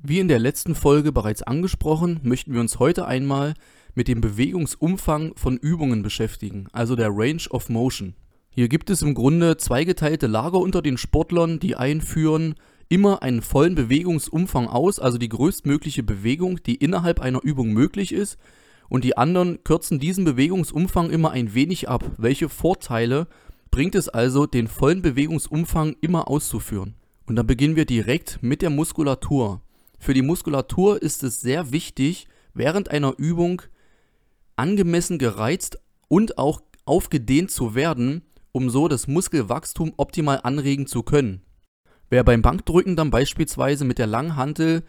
Wie 0.00 0.20
in 0.20 0.28
der 0.28 0.38
letzten 0.38 0.76
Folge 0.76 1.10
bereits 1.10 1.42
angesprochen, 1.42 2.20
möchten 2.22 2.54
wir 2.54 2.60
uns 2.60 2.78
heute 2.78 3.06
einmal 3.06 3.54
mit 3.96 4.06
dem 4.06 4.20
Bewegungsumfang 4.20 5.32
von 5.34 5.56
Übungen 5.56 6.02
beschäftigen, 6.02 6.68
also 6.72 6.94
der 6.94 7.10
Range 7.10 7.42
of 7.50 7.68
Motion. 7.68 8.14
Hier 8.48 8.68
gibt 8.68 8.90
es 8.90 9.02
im 9.02 9.14
Grunde 9.14 9.56
zweigeteilte 9.56 10.28
Lager 10.28 10.60
unter 10.60 10.82
den 10.82 10.98
Sportlern, 10.98 11.58
die 11.58 11.74
einführen 11.74 12.54
immer 12.88 13.22
einen 13.24 13.42
vollen 13.42 13.74
Bewegungsumfang 13.74 14.68
aus, 14.68 15.00
also 15.00 15.18
die 15.18 15.28
größtmögliche 15.28 16.04
Bewegung, 16.04 16.62
die 16.62 16.76
innerhalb 16.76 17.20
einer 17.20 17.42
Übung 17.42 17.72
möglich 17.72 18.12
ist, 18.12 18.38
und 18.88 19.02
die 19.02 19.16
anderen 19.16 19.64
kürzen 19.64 19.98
diesen 19.98 20.24
Bewegungsumfang 20.24 21.10
immer 21.10 21.32
ein 21.32 21.54
wenig 21.54 21.88
ab. 21.88 22.08
Welche 22.18 22.48
Vorteile 22.48 23.26
bringt 23.72 23.96
es 23.96 24.08
also, 24.08 24.46
den 24.46 24.68
vollen 24.68 25.02
Bewegungsumfang 25.02 25.96
immer 26.00 26.28
auszuführen? 26.28 26.94
Und 27.26 27.34
dann 27.34 27.48
beginnen 27.48 27.74
wir 27.74 27.84
direkt 27.84 28.38
mit 28.42 28.62
der 28.62 28.70
Muskulatur. 28.70 29.60
Für 29.98 30.14
die 30.14 30.22
Muskulatur 30.22 31.02
ist 31.02 31.22
es 31.22 31.40
sehr 31.40 31.72
wichtig, 31.72 32.28
während 32.54 32.90
einer 32.90 33.18
Übung 33.18 33.62
angemessen 34.56 35.18
gereizt 35.18 35.78
und 36.08 36.38
auch 36.38 36.60
aufgedehnt 36.84 37.50
zu 37.50 37.74
werden, 37.74 38.22
um 38.52 38.70
so 38.70 38.88
das 38.88 39.06
Muskelwachstum 39.06 39.92
optimal 39.96 40.40
anregen 40.42 40.86
zu 40.86 41.02
können. 41.02 41.42
Wer 42.10 42.24
beim 42.24 42.42
Bankdrücken 42.42 42.96
dann 42.96 43.10
beispielsweise 43.10 43.84
mit 43.84 43.98
der 43.98 44.06
Langhantel 44.06 44.82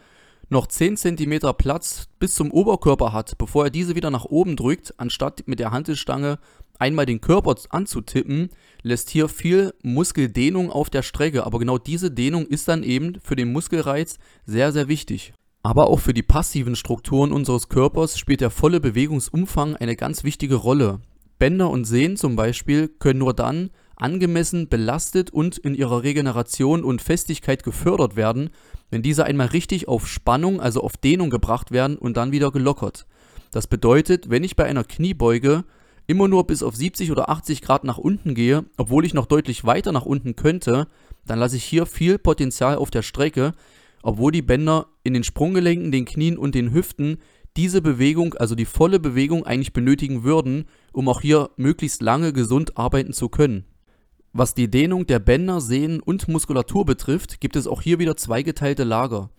noch 0.50 0.67
10 0.67 0.98
cm 0.98 1.39
Platz 1.58 2.08
bis 2.17 2.34
zum 2.36 2.52
Oberkörper 2.52 3.14
hat, 3.14 3.38
bevor 3.38 3.66
er 3.66 3.70
diese 3.70 3.95
wieder 3.95 4.09
nach 4.09 4.26
oben 4.26 4.55
drückt, 4.55 4.94
anstatt 4.98 5.44
mit 5.45 5.59
der 5.59 5.72
Hantelstange 5.72 6.39
einmal 6.79 7.05
den 7.05 7.21
Körper 7.21 7.55
anzutippen, 7.69 8.49
lässt 8.81 9.09
hier 9.09 9.27
viel 9.27 9.73
Muskeldehnung 9.83 10.71
auf 10.71 10.89
der 10.89 11.03
Strecke. 11.03 11.45
Aber 11.45 11.59
genau 11.59 11.77
diese 11.77 12.09
Dehnung 12.09 12.47
ist 12.47 12.67
dann 12.67 12.83
eben 12.83 13.19
für 13.21 13.35
den 13.35 13.52
Muskelreiz 13.52 14.17
sehr, 14.45 14.71
sehr 14.71 14.88
wichtig. 14.88 15.33
Aber 15.61 15.88
auch 15.88 15.99
für 15.99 16.13
die 16.13 16.23
passiven 16.23 16.75
Strukturen 16.75 17.31
unseres 17.31 17.69
Körpers 17.69 18.17
spielt 18.17 18.41
der 18.41 18.49
volle 18.49 18.80
Bewegungsumfang 18.80 19.75
eine 19.75 19.95
ganz 19.95 20.23
wichtige 20.23 20.55
Rolle. 20.55 21.02
Bänder 21.38 21.69
und 21.69 21.86
Sehnen 21.86 22.17
zum 22.17 22.36
Beispiel 22.36 22.88
können 22.88 23.19
nur 23.19 23.33
dann 23.33 23.69
angemessen 23.95 24.69
belastet 24.69 25.30
und 25.31 25.58
in 25.58 25.75
ihrer 25.75 26.03
Regeneration 26.03 26.83
und 26.83 27.02
Festigkeit 27.02 27.64
gefördert 27.64 28.16
werden, 28.16 28.49
wenn 28.89 29.02
diese 29.02 29.25
einmal 29.25 29.47
richtig 29.47 29.88
auf 29.89 30.08
Spannung, 30.08 30.61
also 30.61 30.81
auf 30.81 30.95
Dehnung 30.95 31.30
gebracht 31.30 31.71
werden 31.71 31.97
und 31.97 32.16
dann 32.16 32.31
wieder 32.31 32.52
gelockert. 32.52 33.05
Das 33.52 33.67
bedeutet, 33.67 34.30
wenn 34.30 34.43
ich 34.43 34.55
bei 34.55 34.66
einer 34.66 34.83
Kniebeuge 34.83 35.66
immer 36.09 36.27
nur 36.27 36.47
bis 36.47 36.63
auf 36.63 36.75
70 36.75 37.11
oder 37.11 37.29
80 37.29 37.61
Grad 37.61 37.83
nach 37.83 37.99
unten 37.99 38.33
gehe, 38.33 38.65
obwohl 38.77 39.05
ich 39.05 39.13
noch 39.13 39.27
deutlich 39.27 39.63
weiter 39.63 39.91
nach 39.91 40.07
unten 40.07 40.35
könnte, 40.35 40.88
dann 41.27 41.38
lasse 41.38 41.55
ich 41.55 41.63
hier 41.63 41.85
viel 41.85 42.17
Potenzial 42.17 42.77
auf 42.77 42.89
der 42.89 43.03
Strecke, 43.03 43.53
obwohl 44.02 44.31
die 44.31 44.41
Bänder 44.41 44.87
in 45.03 45.13
den 45.13 45.23
Sprunggelenken, 45.23 45.91
den 45.91 46.05
Knien 46.05 46.39
und 46.39 46.55
den 46.55 46.73
Hüften 46.73 47.19
diese 47.55 47.83
Bewegung, 47.83 48.33
also 48.33 48.55
die 48.55 48.65
volle 48.65 48.99
Bewegung 48.99 49.45
eigentlich 49.45 49.71
benötigen 49.71 50.23
würden, 50.23 50.65
um 50.93 51.07
auch 51.07 51.21
hier 51.21 51.52
möglichst 51.57 52.02
lange 52.02 52.33
gesund 52.33 52.75
arbeiten 52.75 53.13
zu 53.13 53.30
können. 53.30 53.65
Was 54.33 54.55
die 54.55 54.71
Dehnung 54.71 55.05
der 55.05 55.19
Bänder, 55.19 55.61
Sehnen 55.61 55.99
und 55.99 56.27
Muskulatur 56.27 56.85
betrifft, 56.85 57.39
gibt 57.39 57.55
es 57.55 57.67
auch 57.67 57.83
hier 57.83 57.99
wieder 57.99 58.17
zweigeteilte 58.17 58.83
Lager. 58.83 59.30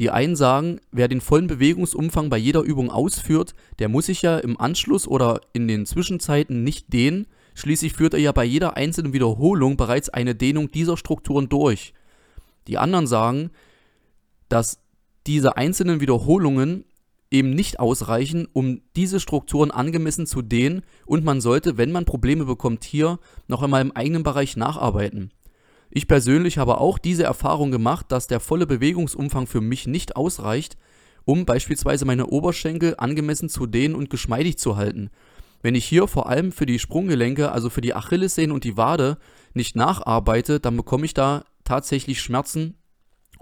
Die 0.00 0.10
einen 0.10 0.34
sagen, 0.34 0.80
wer 0.90 1.08
den 1.08 1.20
vollen 1.20 1.46
Bewegungsumfang 1.46 2.28
bei 2.28 2.36
jeder 2.36 2.62
Übung 2.62 2.90
ausführt, 2.90 3.54
der 3.78 3.88
muss 3.88 4.06
sich 4.06 4.22
ja 4.22 4.38
im 4.38 4.60
Anschluss 4.60 5.06
oder 5.06 5.40
in 5.52 5.68
den 5.68 5.86
Zwischenzeiten 5.86 6.64
nicht 6.64 6.92
dehnen, 6.92 7.26
schließlich 7.54 7.92
führt 7.92 8.14
er 8.14 8.20
ja 8.20 8.32
bei 8.32 8.44
jeder 8.44 8.76
einzelnen 8.76 9.12
Wiederholung 9.12 9.76
bereits 9.76 10.08
eine 10.08 10.34
Dehnung 10.34 10.70
dieser 10.70 10.96
Strukturen 10.96 11.48
durch. 11.48 11.94
Die 12.66 12.78
anderen 12.78 13.06
sagen, 13.06 13.50
dass 14.48 14.78
diese 15.26 15.56
einzelnen 15.56 16.00
Wiederholungen 16.00 16.84
eben 17.30 17.50
nicht 17.50 17.80
ausreichen, 17.80 18.46
um 18.52 18.80
diese 18.96 19.20
Strukturen 19.20 19.70
angemessen 19.70 20.26
zu 20.26 20.42
dehnen 20.42 20.82
und 21.06 21.24
man 21.24 21.40
sollte, 21.40 21.76
wenn 21.76 21.92
man 21.92 22.04
Probleme 22.04 22.44
bekommt, 22.44 22.84
hier 22.84 23.18
noch 23.48 23.62
einmal 23.62 23.82
im 23.82 23.92
eigenen 23.92 24.22
Bereich 24.22 24.56
nacharbeiten. 24.56 25.32
Ich 25.96 26.08
persönlich 26.08 26.58
habe 26.58 26.78
auch 26.78 26.98
diese 26.98 27.22
Erfahrung 27.22 27.70
gemacht, 27.70 28.06
dass 28.10 28.26
der 28.26 28.40
volle 28.40 28.66
Bewegungsumfang 28.66 29.46
für 29.46 29.60
mich 29.60 29.86
nicht 29.86 30.16
ausreicht, 30.16 30.76
um 31.24 31.46
beispielsweise 31.46 32.04
meine 32.04 32.26
Oberschenkel 32.26 32.96
angemessen 32.98 33.48
zu 33.48 33.66
dehnen 33.66 33.94
und 33.94 34.10
geschmeidig 34.10 34.58
zu 34.58 34.76
halten. 34.76 35.10
Wenn 35.62 35.76
ich 35.76 35.84
hier 35.84 36.08
vor 36.08 36.28
allem 36.28 36.50
für 36.50 36.66
die 36.66 36.80
Sprunggelenke, 36.80 37.52
also 37.52 37.70
für 37.70 37.80
die 37.80 37.94
Achillessehnen 37.94 38.50
und 38.50 38.64
die 38.64 38.76
Wade 38.76 39.18
nicht 39.54 39.76
nacharbeite, 39.76 40.58
dann 40.58 40.76
bekomme 40.76 41.06
ich 41.06 41.14
da 41.14 41.44
tatsächlich 41.62 42.20
Schmerzen 42.20 42.74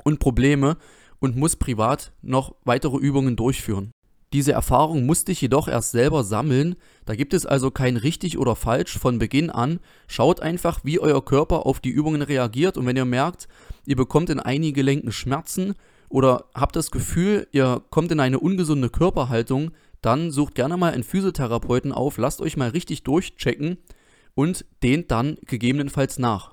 und 0.04 0.20
Probleme 0.20 0.76
und 1.20 1.36
muss 1.36 1.56
privat 1.56 2.12
noch 2.20 2.54
weitere 2.64 2.98
Übungen 2.98 3.34
durchführen. 3.34 3.92
Diese 4.32 4.52
Erfahrung 4.52 5.04
musste 5.04 5.32
ich 5.32 5.42
jedoch 5.42 5.68
erst 5.68 5.90
selber 5.90 6.24
sammeln, 6.24 6.76
da 7.04 7.14
gibt 7.14 7.34
es 7.34 7.44
also 7.44 7.70
kein 7.70 7.98
richtig 7.98 8.38
oder 8.38 8.56
falsch 8.56 8.98
von 8.98 9.18
Beginn 9.18 9.50
an. 9.50 9.78
Schaut 10.06 10.40
einfach, 10.40 10.80
wie 10.84 10.98
euer 10.98 11.22
Körper 11.22 11.66
auf 11.66 11.80
die 11.80 11.90
Übungen 11.90 12.22
reagiert 12.22 12.78
und 12.78 12.86
wenn 12.86 12.96
ihr 12.96 13.04
merkt, 13.04 13.46
ihr 13.84 13.96
bekommt 13.96 14.30
in 14.30 14.40
einigen 14.40 14.74
Gelenken 14.74 15.12
Schmerzen 15.12 15.74
oder 16.08 16.46
habt 16.54 16.76
das 16.76 16.90
Gefühl, 16.90 17.46
ihr 17.52 17.82
kommt 17.90 18.10
in 18.10 18.20
eine 18.20 18.38
ungesunde 18.40 18.88
Körperhaltung, 18.88 19.72
dann 20.00 20.30
sucht 20.30 20.54
gerne 20.54 20.78
mal 20.78 20.92
einen 20.92 21.04
Physiotherapeuten 21.04 21.92
auf, 21.92 22.16
lasst 22.16 22.40
euch 22.40 22.56
mal 22.56 22.70
richtig 22.70 23.02
durchchecken 23.02 23.76
und 24.34 24.64
dehnt 24.82 25.10
dann 25.10 25.36
gegebenenfalls 25.46 26.18
nach. 26.18 26.52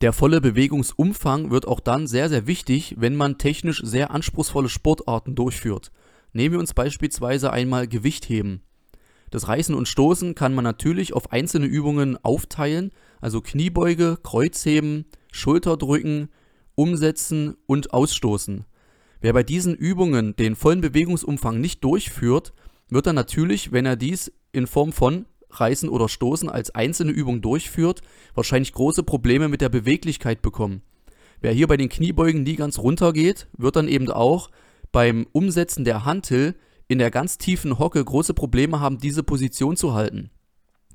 Der 0.00 0.12
volle 0.12 0.40
Bewegungsumfang 0.40 1.50
wird 1.50 1.66
auch 1.66 1.80
dann 1.80 2.06
sehr, 2.06 2.28
sehr 2.28 2.46
wichtig, 2.46 2.94
wenn 2.98 3.16
man 3.16 3.36
technisch 3.36 3.82
sehr 3.84 4.12
anspruchsvolle 4.12 4.68
Sportarten 4.68 5.34
durchführt. 5.34 5.90
Nehmen 6.32 6.52
wir 6.52 6.58
uns 6.60 6.74
beispielsweise 6.74 7.52
einmal 7.52 7.88
Gewicht 7.88 8.28
heben. 8.28 8.62
Das 9.30 9.48
Reißen 9.48 9.74
und 9.74 9.88
Stoßen 9.88 10.34
kann 10.34 10.54
man 10.54 10.64
natürlich 10.64 11.12
auf 11.12 11.32
einzelne 11.32 11.66
Übungen 11.66 12.16
aufteilen, 12.22 12.90
also 13.20 13.40
Kniebeuge, 13.40 14.18
Kreuzheben, 14.22 15.06
Schulterdrücken, 15.32 16.28
Umsetzen 16.74 17.56
und 17.66 17.92
Ausstoßen. 17.92 18.64
Wer 19.20 19.32
bei 19.32 19.42
diesen 19.42 19.74
Übungen 19.74 20.36
den 20.36 20.54
vollen 20.54 20.80
Bewegungsumfang 20.80 21.60
nicht 21.60 21.82
durchführt, 21.84 22.52
wird 22.88 23.06
dann 23.06 23.16
natürlich, 23.16 23.72
wenn 23.72 23.84
er 23.84 23.96
dies 23.96 24.32
in 24.52 24.66
Form 24.66 24.92
von 24.92 25.26
Reißen 25.50 25.88
oder 25.88 26.08
Stoßen 26.08 26.48
als 26.48 26.74
einzelne 26.74 27.12
Übung 27.12 27.42
durchführt, 27.42 28.02
wahrscheinlich 28.34 28.72
große 28.72 29.02
Probleme 29.02 29.48
mit 29.48 29.60
der 29.60 29.68
Beweglichkeit 29.70 30.42
bekommen. 30.42 30.82
Wer 31.40 31.52
hier 31.52 31.66
bei 31.66 31.76
den 31.76 31.88
Kniebeugen 31.88 32.42
nie 32.42 32.56
ganz 32.56 32.78
runter 32.78 33.12
geht, 33.12 33.48
wird 33.56 33.76
dann 33.76 33.88
eben 33.88 34.10
auch 34.10 34.50
beim 34.92 35.26
Umsetzen 35.32 35.84
der 35.84 36.04
Hantel 36.04 36.54
in 36.88 36.98
der 36.98 37.10
ganz 37.10 37.38
tiefen 37.38 37.78
Hocke 37.78 38.02
große 38.02 38.34
Probleme 38.34 38.80
haben, 38.80 38.98
diese 38.98 39.22
Position 39.22 39.76
zu 39.76 39.94
halten. 39.94 40.30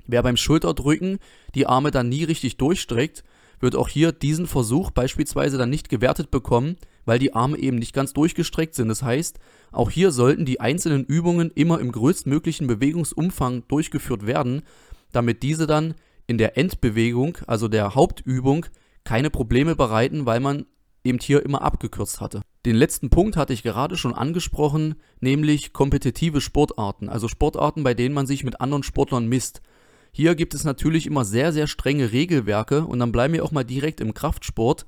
Wer 0.08 0.24
beim 0.24 0.38
Schulterdrücken 0.38 1.20
die 1.56 1.68
Arme 1.68 1.92
dann 1.92 2.09
nie 2.09 2.24
richtig 2.24 2.58
durchstreckt, 2.58 3.24
wird 3.59 3.76
auch 3.76 3.88
hier 3.88 4.12
diesen 4.12 4.48
Versuch 4.48 4.92
beispielsweise 4.92 5.58
dann 5.58 5.70
nicht 5.70 5.88
gewertet 5.88 6.32
bekommen, 6.32 6.76
weil 7.06 7.20
die 7.20 7.34
Arme 7.34 7.58
eben 7.58 7.78
nicht 7.78 7.94
ganz 7.94 8.12
durchgestreckt 8.12 8.76
sind. 8.76 8.90
Das 8.90 9.03
heißt, 9.03 9.40
auch 9.72 9.90
hier 9.90 10.12
sollten 10.12 10.46
die 10.46 10.59
einzelnen 10.59 11.06
Übungen 11.06 11.52
immer 11.56 11.80
im 11.80 11.92
größtmöglichen 11.92 12.68
Bewegungsumfang 12.68 13.64
durchgeführt 13.68 14.26
werden, 14.26 14.64
damit 15.12 15.44
diese 15.44 15.68
dann 15.68 15.94
in 16.28 16.38
der 16.38 16.58
Endbewegung, 16.58 17.38
also 17.48 17.68
der 17.68 17.96
Hauptübung, 17.96 18.66
keine 19.06 19.30
Probleme 19.30 19.76
bereiten, 19.76 20.26
weil 20.26 20.40
man 20.40 20.66
eben 21.03 21.19
hier 21.19 21.44
immer 21.44 21.62
abgekürzt 21.62 22.22
hatte. 22.22 22.41
Den 22.66 22.75
letzten 22.75 23.09
Punkt 23.09 23.36
hatte 23.36 23.53
ich 23.53 23.64
gerade 23.64 23.97
schon 23.97 24.14
angesprochen, 24.14 24.96
nämlich 25.19 25.74
kompetitive 25.74 26.40
Sportarten, 26.40 27.09
also 27.09 27.28
Sportarten, 27.28 27.84
bei 27.84 27.94
denen 27.94 28.16
man 28.16 28.25
sich 28.25 28.44
mit 28.44 28.62
anderen 28.62 28.84
Sportlern 28.84 29.28
misst. 29.28 29.62
Hier 30.12 30.36
gibt 30.36 30.53
es 30.53 30.64
natürlich 30.64 31.06
immer 31.08 31.25
sehr, 31.25 31.52
sehr 31.52 31.68
strenge 31.68 32.12
Regelwerke 32.12 32.86
und 32.86 33.00
dann 33.00 33.12
bleiben 33.12 33.34
wir 33.34 33.44
auch 33.44 33.52
mal 33.52 33.66
direkt 33.66 34.00
im 34.00 34.14
Kraftsport, 34.14 34.86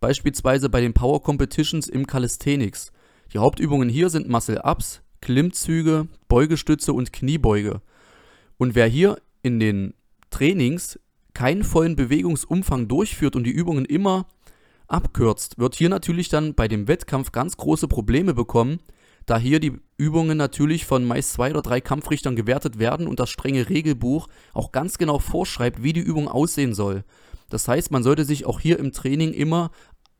beispielsweise 0.00 0.68
bei 0.70 0.80
den 0.80 0.94
Power 0.94 1.22
Competitions 1.22 1.88
im 1.88 2.06
Calisthenics. 2.06 2.90
Die 3.32 3.38
Hauptübungen 3.38 3.88
hier 3.88 4.10
sind 4.10 4.28
Muscle-Ups, 4.28 5.02
Klimmzüge, 5.20 6.08
Beugestütze 6.28 6.92
und 6.92 7.12
Kniebeuge. 7.12 7.80
Und 8.58 8.74
wer 8.74 8.86
hier 8.86 9.18
in 9.42 9.60
den 9.60 9.94
Trainings 10.30 10.98
keinen 11.32 11.64
vollen 11.64 11.96
Bewegungsumfang 11.96 12.88
durchführt 12.88 13.36
und 13.36 13.44
die 13.44 13.50
Übungen 13.50 13.84
immer 13.84 14.26
abkürzt, 14.88 15.58
wird 15.58 15.74
hier 15.74 15.88
natürlich 15.88 16.28
dann 16.28 16.54
bei 16.54 16.68
dem 16.68 16.88
Wettkampf 16.88 17.32
ganz 17.32 17.56
große 17.56 17.88
Probleme 17.88 18.34
bekommen, 18.34 18.80
da 19.26 19.38
hier 19.38 19.58
die 19.58 19.80
Übungen 19.96 20.36
natürlich 20.36 20.84
von 20.84 21.04
meist 21.04 21.32
zwei 21.32 21.50
oder 21.50 21.62
drei 21.62 21.80
Kampfrichtern 21.80 22.36
gewertet 22.36 22.78
werden 22.78 23.06
und 23.06 23.20
das 23.20 23.30
strenge 23.30 23.68
Regelbuch 23.68 24.28
auch 24.52 24.72
ganz 24.72 24.98
genau 24.98 25.18
vorschreibt, 25.18 25.82
wie 25.82 25.92
die 25.92 26.00
Übung 26.00 26.28
aussehen 26.28 26.74
soll. 26.74 27.04
Das 27.48 27.68
heißt, 27.68 27.90
man 27.90 28.02
sollte 28.02 28.24
sich 28.24 28.46
auch 28.46 28.60
hier 28.60 28.78
im 28.78 28.92
Training 28.92 29.32
immer 29.32 29.70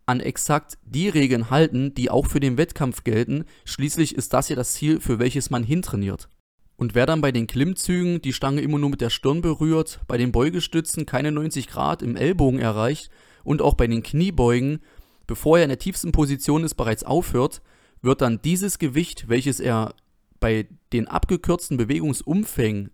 an 0.07 0.21
exakt 0.21 0.79
die 0.85 1.09
Regeln 1.09 1.51
halten, 1.51 1.95
die 1.95 2.11
auch 2.11 2.27
für 2.27 2.41
den 2.41 2.59
Wettkampf 2.59 3.05
gelten. 3.05 3.45
Schließlich 3.65 4.15
ist 4.15 4.33
das 4.33 4.49
ja 4.49 4.57
das 4.57 4.73
Ziel, 4.73 5.01
für 5.01 5.19
welches 5.19 5.51
man 5.51 5.65
hintrainiert. 5.65 6.29
Und 6.77 6.95
wer 6.95 7.07
dann 7.07 7.21
bei 7.21 7.33
den 7.33 7.47
Klimmzügen 7.47 8.21
die 8.21 8.33
Stange 8.33 8.61
immer 8.61 8.79
nur 8.79 8.91
mit 8.91 9.01
der 9.01 9.11
Stirn 9.11 9.41
berührt, 9.41 10.01
bei 10.07 10.19
den 10.19 10.33
Beugestützen 10.33 11.07
keine 11.07 11.33
90 11.33 11.69
Grad 11.69 12.03
im 12.03 12.17
Ellbogen 12.17 12.59
erreicht 12.59 13.11
und 13.45 13.63
auch 13.63 13.75
bei 13.75 13.87
den 13.87 14.03
Kniebeugen, 14.03 14.81
bevor 15.27 15.59
er 15.59 15.65
in 15.65 15.71
der 15.71 15.79
tiefsten 15.79 16.13
Position 16.13 16.65
ist, 16.65 16.75
bereits 16.75 17.05
aufhört, 17.05 17.63
wird 18.03 18.21
dann 18.21 18.41
dieses 18.43 18.79
Gewicht, 18.79 19.29
welches 19.29 19.61
er 19.61 19.95
bei 20.41 20.67
den 20.93 21.09
abgekürzten 21.09 21.77
Bewegungsumfängen 21.77 22.91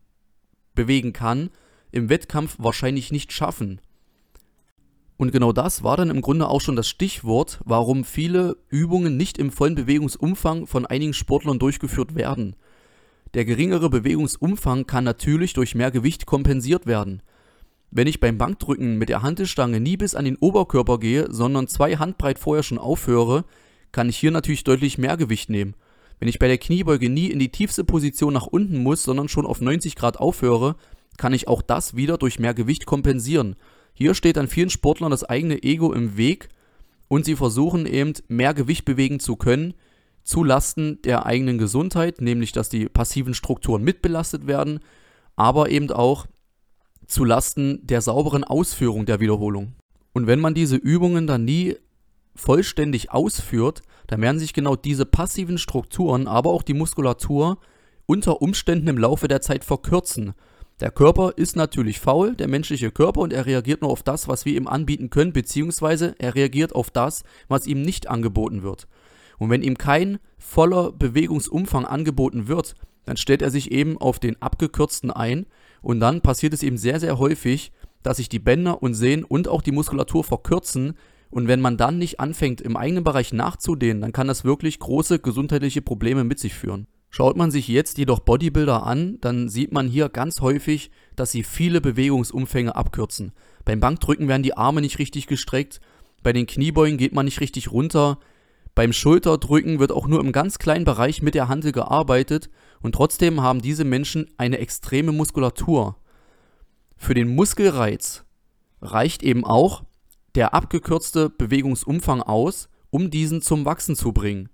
bewegen 0.74 1.12
kann, 1.12 1.50
im 1.90 2.08
Wettkampf 2.08 2.56
wahrscheinlich 2.58 3.10
nicht 3.10 3.32
schaffen. 3.32 3.80
Und 5.16 5.32
genau 5.32 5.52
das 5.52 5.82
war 5.82 5.96
dann 5.96 6.08
im 6.08 6.22
Grunde 6.22 6.48
auch 6.48 6.60
schon 6.60 6.76
das 6.76 6.88
Stichwort, 6.88 7.60
warum 7.64 8.04
viele 8.04 8.56
Übungen 8.68 9.16
nicht 9.16 9.36
im 9.36 9.50
vollen 9.50 9.74
Bewegungsumfang 9.74 10.66
von 10.66 10.86
einigen 10.86 11.12
Sportlern 11.12 11.58
durchgeführt 11.58 12.14
werden. 12.14 12.56
Der 13.34 13.44
geringere 13.44 13.90
Bewegungsumfang 13.90 14.86
kann 14.86 15.04
natürlich 15.04 15.52
durch 15.52 15.74
mehr 15.74 15.90
Gewicht 15.90 16.24
kompensiert 16.24 16.86
werden. 16.86 17.22
Wenn 17.90 18.06
ich 18.06 18.20
beim 18.20 18.38
Bankdrücken 18.38 18.98
mit 18.98 19.08
der 19.08 19.22
Hantelstange 19.22 19.80
nie 19.80 19.96
bis 19.96 20.14
an 20.14 20.24
den 20.24 20.36
Oberkörper 20.36 20.98
gehe, 20.98 21.26
sondern 21.30 21.66
zwei 21.66 21.96
Handbreit 21.96 22.38
vorher 22.38 22.62
schon 22.62 22.78
aufhöre, 22.78 23.44
kann 23.90 24.08
ich 24.08 24.16
hier 24.16 24.30
natürlich 24.30 24.62
deutlich 24.62 24.96
mehr 24.96 25.16
Gewicht 25.16 25.50
nehmen. 25.50 25.74
Wenn 26.20 26.28
ich 26.28 26.38
bei 26.38 26.46
der 26.46 26.58
Kniebeuge 26.58 27.10
nie 27.10 27.26
in 27.26 27.38
die 27.38 27.50
tiefste 27.50 27.82
Position 27.82 28.32
nach 28.32 28.46
unten 28.46 28.78
muss, 28.82 29.02
sondern 29.02 29.28
schon 29.28 29.46
auf 29.46 29.60
90 29.60 29.96
Grad 29.96 30.18
aufhöre, 30.18 30.76
kann 31.16 31.32
ich 31.32 31.48
auch 31.48 31.62
das 31.62 31.96
wieder 31.96 32.16
durch 32.16 32.38
mehr 32.38 32.54
Gewicht 32.54 32.86
kompensieren. 32.86 33.56
Hier 33.92 34.14
steht 34.14 34.38
an 34.38 34.46
vielen 34.46 34.70
Sportlern 34.70 35.10
das 35.10 35.24
eigene 35.24 35.62
Ego 35.62 35.92
im 35.92 36.16
Weg 36.16 36.48
und 37.08 37.24
sie 37.24 37.34
versuchen 37.34 37.86
eben 37.86 38.12
mehr 38.28 38.54
Gewicht 38.54 38.84
bewegen 38.84 39.18
zu 39.18 39.34
können, 39.34 39.74
zu 40.22 40.44
Lasten 40.44 41.02
der 41.02 41.26
eigenen 41.26 41.58
Gesundheit, 41.58 42.20
nämlich 42.20 42.52
dass 42.52 42.68
die 42.68 42.88
passiven 42.88 43.34
Strukturen 43.34 43.82
mitbelastet 43.82 44.46
werden, 44.46 44.78
aber 45.34 45.70
eben 45.70 45.90
auch 45.90 46.26
zu 47.10 47.24
Lasten 47.24 47.86
der 47.86 48.00
sauberen 48.00 48.44
Ausführung 48.44 49.04
der 49.04 49.20
Wiederholung. 49.20 49.74
Und 50.12 50.26
wenn 50.26 50.40
man 50.40 50.54
diese 50.54 50.76
Übungen 50.76 51.26
dann 51.26 51.44
nie 51.44 51.76
vollständig 52.34 53.10
ausführt, 53.10 53.82
dann 54.06 54.22
werden 54.22 54.38
sich 54.38 54.52
genau 54.52 54.76
diese 54.76 55.06
passiven 55.06 55.58
Strukturen, 55.58 56.26
aber 56.26 56.50
auch 56.50 56.62
die 56.62 56.74
Muskulatur 56.74 57.58
unter 58.06 58.40
Umständen 58.42 58.88
im 58.88 58.98
Laufe 58.98 59.28
der 59.28 59.40
Zeit 59.40 59.64
verkürzen. 59.64 60.34
Der 60.80 60.90
Körper 60.90 61.34
ist 61.36 61.56
natürlich 61.56 62.00
faul, 62.00 62.34
der 62.34 62.48
menschliche 62.48 62.90
Körper, 62.90 63.20
und 63.20 63.32
er 63.32 63.44
reagiert 63.44 63.82
nur 63.82 63.90
auf 63.90 64.02
das, 64.02 64.28
was 64.28 64.44
wir 64.44 64.56
ihm 64.56 64.66
anbieten 64.66 65.10
können, 65.10 65.32
beziehungsweise 65.32 66.14
er 66.18 66.34
reagiert 66.34 66.74
auf 66.74 66.90
das, 66.90 67.22
was 67.48 67.66
ihm 67.66 67.82
nicht 67.82 68.08
angeboten 68.08 68.62
wird. 68.62 68.88
Und 69.38 69.50
wenn 69.50 69.62
ihm 69.62 69.76
kein 69.76 70.18
voller 70.38 70.92
Bewegungsumfang 70.92 71.84
angeboten 71.84 72.48
wird, 72.48 72.74
dann 73.04 73.16
stellt 73.16 73.42
er 73.42 73.50
sich 73.50 73.72
eben 73.72 73.98
auf 73.98 74.18
den 74.18 74.40
abgekürzten 74.40 75.10
ein 75.10 75.46
und 75.82 76.00
dann 76.00 76.20
passiert 76.20 76.52
es 76.52 76.62
eben 76.62 76.76
sehr, 76.76 77.00
sehr 77.00 77.18
häufig, 77.18 77.72
dass 78.02 78.18
sich 78.18 78.28
die 78.28 78.38
Bänder 78.38 78.82
und 78.82 78.94
Sehnen 78.94 79.24
und 79.24 79.48
auch 79.48 79.62
die 79.62 79.72
Muskulatur 79.72 80.24
verkürzen 80.24 80.94
und 81.30 81.46
wenn 81.46 81.60
man 81.60 81.76
dann 81.76 81.98
nicht 81.98 82.18
anfängt, 82.18 82.60
im 82.60 82.76
eigenen 82.76 83.04
Bereich 83.04 83.32
nachzudehnen, 83.32 84.00
dann 84.00 84.12
kann 84.12 84.26
das 84.26 84.44
wirklich 84.44 84.78
große 84.80 85.20
gesundheitliche 85.20 85.80
Probleme 85.80 86.24
mit 86.24 86.38
sich 86.38 86.54
führen. 86.54 86.86
Schaut 87.08 87.36
man 87.36 87.50
sich 87.50 87.66
jetzt 87.66 87.98
jedoch 87.98 88.20
Bodybuilder 88.20 88.84
an, 88.84 89.18
dann 89.20 89.48
sieht 89.48 89.72
man 89.72 89.88
hier 89.88 90.08
ganz 90.08 90.40
häufig, 90.40 90.90
dass 91.16 91.32
sie 91.32 91.42
viele 91.42 91.80
Bewegungsumfänge 91.80 92.74
abkürzen. 92.74 93.32
Beim 93.64 93.80
Bankdrücken 93.80 94.28
werden 94.28 94.44
die 94.44 94.56
Arme 94.56 94.80
nicht 94.80 94.98
richtig 94.98 95.26
gestreckt, 95.26 95.80
bei 96.22 96.32
den 96.32 96.46
Kniebeugen 96.46 96.98
geht 96.98 97.14
man 97.14 97.24
nicht 97.24 97.40
richtig 97.40 97.72
runter, 97.72 98.18
beim 98.80 98.94
Schulterdrücken 98.94 99.78
wird 99.78 99.92
auch 99.92 100.06
nur 100.06 100.20
im 100.20 100.32
ganz 100.32 100.58
kleinen 100.58 100.86
Bereich 100.86 101.20
mit 101.20 101.34
der 101.34 101.48
Handel 101.48 101.70
gearbeitet 101.70 102.48
und 102.80 102.94
trotzdem 102.94 103.42
haben 103.42 103.60
diese 103.60 103.84
Menschen 103.84 104.30
eine 104.38 104.56
extreme 104.56 105.12
Muskulatur. 105.12 105.96
Für 106.96 107.12
den 107.12 107.34
Muskelreiz 107.34 108.24
reicht 108.80 109.22
eben 109.22 109.44
auch 109.44 109.84
der 110.34 110.54
abgekürzte 110.54 111.28
Bewegungsumfang 111.28 112.22
aus, 112.22 112.70
um 112.88 113.10
diesen 113.10 113.42
zum 113.42 113.66
Wachsen 113.66 113.96
zu 113.96 114.12
bringen. 114.12 114.48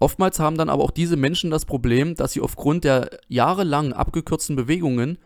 Oftmals 0.00 0.40
haben 0.40 0.58
dann 0.58 0.68
aber 0.68 0.82
auch 0.82 0.90
diese 0.90 1.16
Menschen 1.16 1.52
das 1.52 1.64
Problem, 1.64 2.16
dass 2.16 2.32
sie 2.32 2.40
aufgrund 2.40 2.82
der 2.82 3.20
jahrelang 3.28 3.92
abgekürzten 3.92 4.56
Bewegungen 4.56 5.16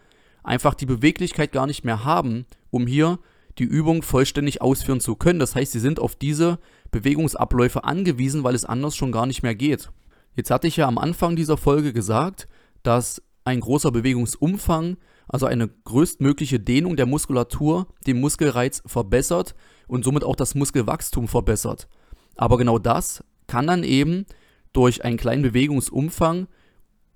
einfach 0.43 0.75
die 0.75 0.85
Beweglichkeit 0.85 1.51
gar 1.51 1.67
nicht 1.67 1.87
mehr 1.87 2.05
haben, 2.05 2.45
um 2.69 2.87
hier 2.87 3.21
die 3.57 3.65
Übung 3.65 4.03
vollständig 4.03 4.61
ausführen 4.61 5.01
zu 5.01 5.17
können. 5.17 5.39
Das 5.39 5.55
heißt, 5.55 5.73
sie 5.73 5.81
sind 5.81 5.99
auf 5.99 6.15
diese 6.15 6.59
Bewegungsabläufe 6.95 7.83
angewiesen, 7.83 8.45
weil 8.45 8.55
es 8.55 8.65
anders 8.65 8.95
schon 8.95 9.11
gar 9.11 9.27
nicht 9.27 9.43
mehr 9.43 9.57
geht. 9.57 9.91
Jetzt 10.37 10.51
hatte 10.51 10.69
ich 10.69 10.77
ja 10.77 10.87
am 10.87 10.97
Anfang 10.97 11.35
dieser 11.35 11.57
Folge 11.57 11.93
gesagt, 11.93 12.49
dass 12.83 13.21
ein 13.45 13.61
großer 13.61 13.91
Bewegungsumfang, 13.91 14.97
also 15.29 15.47
eine 15.47 15.69
größtmögliche 15.69 16.61
Dehnung 16.61 16.97
der 16.97 17.07
Muskulatur, 17.07 17.89
den 18.07 18.21
Muskelreiz 18.21 18.83
verbessert 18.87 19.55
und 19.89 20.05
somit 20.05 20.23
auch 20.23 20.37
das 20.37 20.55
Muskelwachstum 20.55 21.27
verbessert. 21.29 21.89
Aber 22.37 22.59
genau 22.59 22.79
das 22.79 23.25
kann 23.49 23.67
dann 23.67 23.83
eben 23.83 24.25
durch 24.73 25.05
einen 25.05 25.17
kleinen 25.17 25.43
Bewegungsumfang 25.43 26.47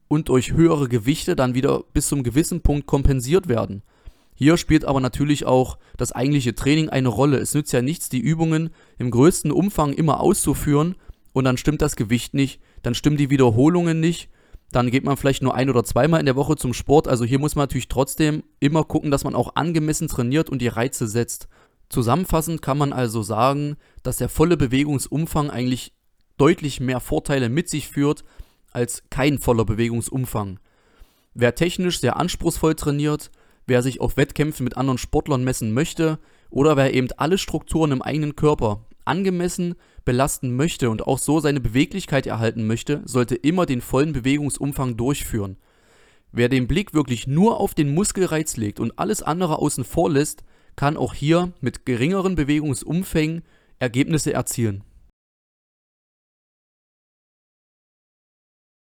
und 0.08 0.28
durch 0.28 0.52
höhere 0.52 0.88
Gewichte 0.88 1.36
dann 1.36 1.54
wieder 1.54 1.84
bis 1.92 2.08
zum 2.08 2.22
gewissen 2.24 2.62
Punkt 2.62 2.86
kompensiert 2.86 3.48
werden. 3.48 3.82
Hier 4.40 4.56
spielt 4.56 4.84
aber 4.84 5.00
natürlich 5.00 5.46
auch 5.46 5.78
das 5.96 6.12
eigentliche 6.12 6.54
Training 6.54 6.88
eine 6.90 7.08
Rolle. 7.08 7.38
Es 7.38 7.54
nützt 7.54 7.72
ja 7.72 7.82
nichts, 7.82 8.08
die 8.08 8.20
Übungen 8.20 8.70
im 8.96 9.10
größten 9.10 9.50
Umfang 9.50 9.92
immer 9.92 10.20
auszuführen 10.20 10.94
und 11.32 11.42
dann 11.42 11.56
stimmt 11.56 11.82
das 11.82 11.96
Gewicht 11.96 12.34
nicht, 12.34 12.60
dann 12.84 12.94
stimmen 12.94 13.16
die 13.16 13.30
Wiederholungen 13.30 13.98
nicht, 13.98 14.30
dann 14.70 14.92
geht 14.92 15.02
man 15.02 15.16
vielleicht 15.16 15.42
nur 15.42 15.56
ein 15.56 15.68
oder 15.68 15.82
zweimal 15.82 16.20
in 16.20 16.26
der 16.26 16.36
Woche 16.36 16.54
zum 16.54 16.72
Sport. 16.72 17.08
Also 17.08 17.24
hier 17.24 17.40
muss 17.40 17.56
man 17.56 17.64
natürlich 17.64 17.88
trotzdem 17.88 18.44
immer 18.60 18.84
gucken, 18.84 19.10
dass 19.10 19.24
man 19.24 19.34
auch 19.34 19.56
angemessen 19.56 20.06
trainiert 20.06 20.50
und 20.50 20.62
die 20.62 20.68
Reize 20.68 21.08
setzt. 21.08 21.48
Zusammenfassend 21.88 22.62
kann 22.62 22.78
man 22.78 22.92
also 22.92 23.22
sagen, 23.22 23.76
dass 24.04 24.18
der 24.18 24.28
volle 24.28 24.56
Bewegungsumfang 24.56 25.50
eigentlich 25.50 25.94
deutlich 26.36 26.78
mehr 26.78 27.00
Vorteile 27.00 27.48
mit 27.48 27.68
sich 27.68 27.88
führt 27.88 28.22
als 28.70 29.02
kein 29.10 29.40
voller 29.40 29.64
Bewegungsumfang. 29.64 30.60
Wer 31.34 31.56
technisch 31.56 31.98
sehr 31.98 32.16
anspruchsvoll 32.16 32.76
trainiert, 32.76 33.32
wer 33.68 33.82
sich 33.82 34.00
auf 34.00 34.16
Wettkämpfen 34.16 34.64
mit 34.64 34.76
anderen 34.76 34.98
Sportlern 34.98 35.44
messen 35.44 35.72
möchte 35.72 36.18
oder 36.50 36.76
wer 36.76 36.94
eben 36.94 37.08
alle 37.16 37.38
Strukturen 37.38 37.92
im 37.92 38.02
eigenen 38.02 38.34
Körper 38.34 38.86
angemessen 39.04 39.74
belasten 40.04 40.56
möchte 40.56 40.90
und 40.90 41.06
auch 41.06 41.18
so 41.18 41.40
seine 41.40 41.60
Beweglichkeit 41.60 42.26
erhalten 42.26 42.66
möchte, 42.66 43.02
sollte 43.04 43.34
immer 43.34 43.66
den 43.66 43.80
vollen 43.80 44.12
Bewegungsumfang 44.12 44.96
durchführen. 44.96 45.56
Wer 46.32 46.48
den 46.48 46.66
Blick 46.66 46.94
wirklich 46.94 47.26
nur 47.26 47.60
auf 47.60 47.74
den 47.74 47.94
Muskelreiz 47.94 48.56
legt 48.56 48.80
und 48.80 48.98
alles 48.98 49.22
andere 49.22 49.58
außen 49.58 49.84
vor 49.84 50.10
lässt, 50.10 50.44
kann 50.76 50.96
auch 50.96 51.14
hier 51.14 51.52
mit 51.60 51.86
geringeren 51.86 52.36
Bewegungsumfängen 52.36 53.42
Ergebnisse 53.78 54.32
erzielen. 54.32 54.84